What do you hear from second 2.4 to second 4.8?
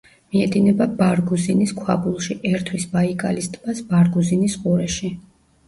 ერთვის ბაიკალის ტბას ბარგუზინის